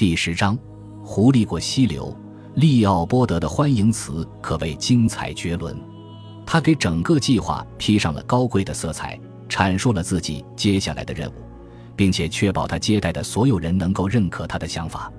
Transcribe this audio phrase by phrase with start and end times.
[0.00, 0.58] 第十章，
[1.04, 2.16] 狐狸过溪流。
[2.54, 5.78] 利奥波德的欢迎词可谓精彩绝伦，
[6.46, 11.34] 他给整个计划披上了高贵的色彩，阐述了自己接下来的任务，
[11.94, 15.12] 并且确保他接待的所有人能够认可他的想法。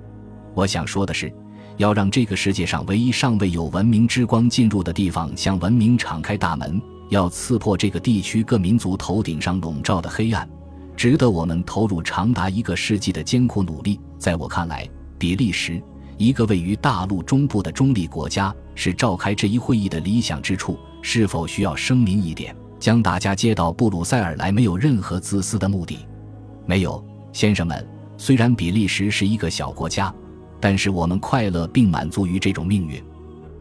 [0.52, 1.32] 我想说的是，
[1.76, 10.50] 要让这个世界上唯一尚未有文明之光进入的地方向文明敞开大门，要刺破这个地区各民族头顶上笼罩的黑暗，
[10.96, 14.00] 值得我们投入长达一个世纪的艰苦努力。
[14.22, 15.82] 在我看来，比利时。
[16.16, 20.78] 一个位于大陆中部的中立国家是召开这一会议的理想之处。
[21.02, 26.06] 是否需要声明一点，将大家接到布鲁塞尔来没有任何自私的目的？
[26.64, 27.84] 没有，先生们。
[28.16, 30.14] 虽然比利时是一个小国家，
[30.60, 33.02] 但是我们快乐并满足于这种命运。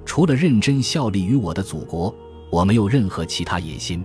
[0.05, 2.13] 除了认真效力于我的祖国，
[2.51, 4.03] 我没有任何其他野心。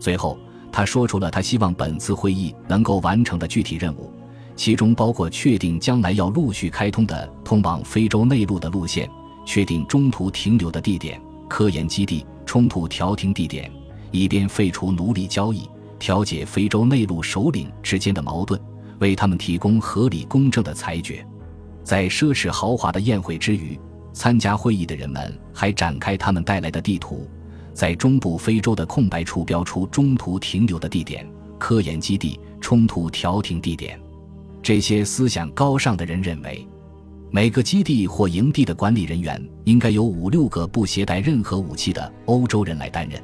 [0.00, 0.38] 最后，
[0.72, 4.10] 他说出了他希望本次会议能够完成的具体任务。
[4.54, 9.08] 其中包括确定将来要陆续开通的通往非洲内陆的路线，
[9.44, 13.70] 确定中途停留的地点、科研基地、冲突调停地点，
[14.10, 18.60] 以便废除奴隶交易，调解非洲内陆首领之间的矛盾，
[18.98, 21.26] 为他们提供合理公正的裁决。
[21.82, 23.78] 在奢侈豪华的宴会之余，
[24.12, 27.28] 参加会议的人们还展开他们带来的地图，
[27.72, 31.26] 在中部非洲的空白处标出中途停留的地点、
[31.58, 33.98] 科研基地、冲突调停地点。
[34.62, 36.64] 这些思想高尚的人认为，
[37.32, 43.20] 每个基地或营地的管理人员应该由五六个不携带任何武器的欧洲人来担任。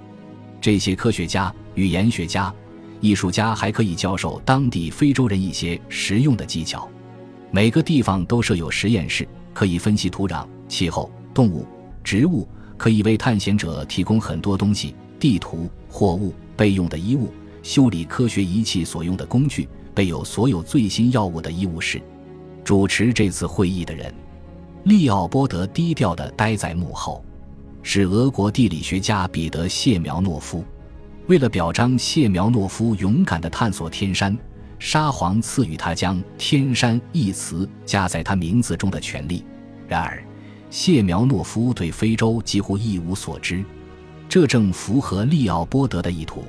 [0.60, 2.52] 这些科学家、语言学家、
[3.00, 6.88] 艺术家还可以教授当地非洲人一些实用的技巧。
[7.52, 11.64] 每个地方都设有实验室，可以分析土壤、气候、动物、
[12.02, 19.68] 植物，可以为探险者提供很多东西：地图、货物、备用的衣物、修理科学仪器所用的工具。
[19.98, 22.00] 备有所有最新药物的医务室。
[22.62, 24.14] 主持这次会议的人，
[24.84, 27.24] 利奥波德低调地待在幕后，
[27.82, 30.64] 是俄国地理学家彼得谢苗诺夫。
[31.26, 34.38] 为了表彰谢苗诺夫勇敢地探索天山，
[34.78, 39.44] 沙皇赐予他将“天山”一词加在他名字中的权利。
[39.88, 40.22] 然而，
[40.70, 43.64] 谢苗诺夫对非洲几乎一无所知，
[44.28, 46.44] 这正符合利奥波德的意图。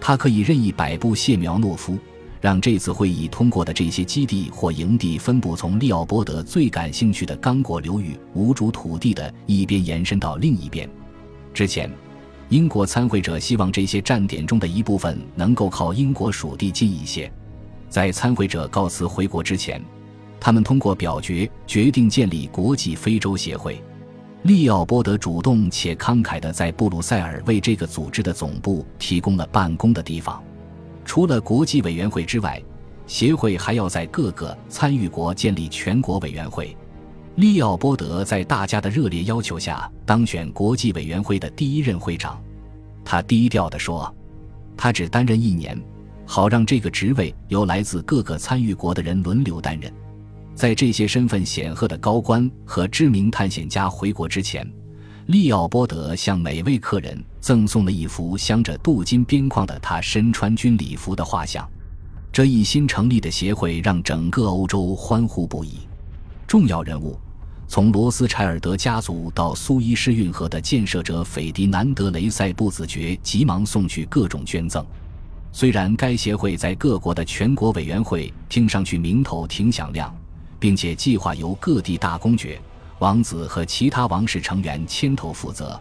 [0.00, 1.98] 他可以任意摆布谢苗诺夫。
[2.40, 10.88] 让这次会议通过的这些基地或营地分布从利奥波德最感兴趣的刚果流域无主土地的一边延伸到另一边。
[11.54, 11.90] 之前，
[12.48, 17.30] 英国参会者希望这些站点中的一部分能够靠英国属地近一些。
[17.88, 19.82] 在参会者告辞回国之前，
[20.38, 23.82] 他们通过表决决定建立国际非洲协会。
[24.42, 30.40] 利奥波德主动且慷慨地在布鲁塞尔为这个组织的总部提供了办公的地方。
[31.06, 32.60] 除了国际委员会之外，
[33.06, 36.76] 协会还要在各个参与国建立全国委员会。
[37.36, 42.42] 利奥波德在大家的热烈要求下当选国际委员会的第一任会长。
[43.04, 44.12] 他低调地说
[44.76, 45.80] ：“他只担任一年，
[46.26, 49.92] 好让这个职位由来自各个参与国的人轮流担任。”
[50.56, 54.66] 在这些身份显赫的高官和知名探险家回国之前。
[55.26, 61.68] 利奥波德向每位客人赠送了一幅镶着镀金边框的他身穿军礼服的画像。
[62.32, 65.80] 这一新成立的协会让整个欧洲欢呼不已。
[66.46, 67.18] 重要人物，
[67.66, 74.86] 从罗斯柴尔德家族到苏伊士运河的建设者斐迪南德·雷塞布子爵，急忙送去各种捐赠。
[75.50, 80.14] 虽然该协会在各国的全国委员会听上去名头挺响亮，
[80.60, 82.60] 并且计划由各地大公爵。
[82.98, 85.78] 王子和其他王室成员牵头负责，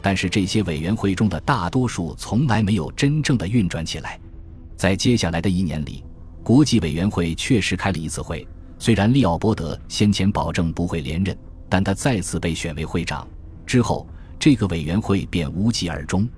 [0.00, 4.18] 但是这些委员会中的大多数从来没有真正的运转起来。
[4.76, 6.04] 在接下来的一年里，
[6.42, 8.46] 国际委员会确实开了一次会。
[8.78, 11.36] 虽然利奥波德先前保证不会连任，
[11.68, 13.26] 但他再次被选为会长
[13.64, 14.06] 之后，
[14.38, 16.28] 这个委员会便无疾而终。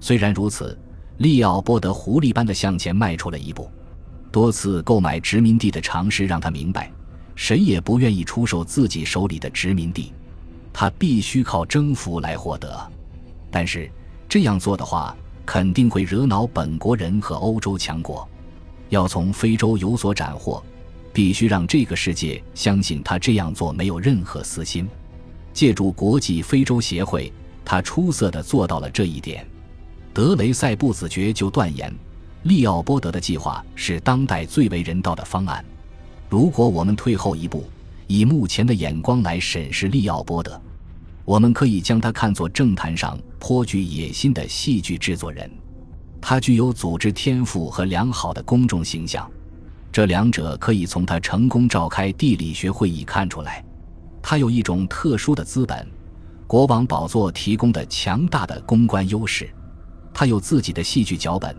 [0.00, 0.78] 虽然如此，
[1.18, 3.70] 利奥波德狐狸般的向前迈出了一步。
[4.30, 6.90] 多次购买殖民地的尝试让他明白。
[7.34, 10.12] 谁也不愿意出售自己手里的殖民地，
[10.72, 12.90] 他必须靠征服来获得。
[13.50, 13.90] 但是
[14.28, 18.26] 这样做的话，肯定会惹恼本国人和欧洲强国。
[18.88, 20.62] 要从非洲有所斩获，
[21.12, 24.88] 必须让这个世界相信他这样做没有任何私心。
[25.52, 27.32] 借助国际非洲协会，
[27.64, 29.46] 他出色地做到了这一点。
[30.14, 31.90] 德雷塞布子爵就断言，
[32.42, 35.64] 利奥波德的计划是当代最为人道的方案。
[36.32, 37.62] 如果我们退后一步，
[38.06, 40.58] 以目前的眼光来审视利奥波德，
[41.26, 45.50] 我们可以将他看作政坛上颇具野心的戏剧制作人。
[46.22, 49.30] 他具有组织天赋和良好的公众形象。
[49.92, 53.62] 这两者可以从他成功召开地理学会议看出来。
[54.22, 55.86] 他有一种特殊的资本，
[56.46, 59.50] 国王宝座提供的强大的公关优势。
[60.14, 61.54] 他有自己的戏剧脚本，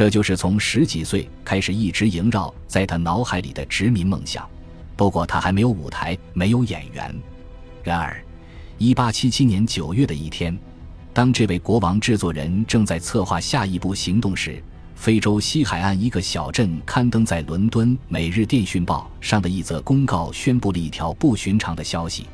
[0.00, 4.48] 这就是从十几岁开始一直萦绕在他脑海里的殖民梦想。
[4.96, 7.14] 不过他还没有舞台，没有演员。
[7.84, 8.18] 然而，
[8.78, 10.58] 一八七七年九月的一天，
[11.12, 14.64] 当这位国王制作人正在策划下一步行动时，
[14.94, 22.26] 非洲西海岸一个小镇刊登在伦敦《每日电讯报》上的一则公告，宣布了一条不寻常的消息。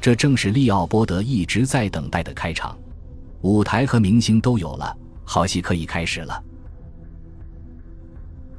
[0.00, 2.78] 这正是利奥波德一直在等待的开场。
[3.40, 6.40] 舞台和明星都有了，好戏可以开始了。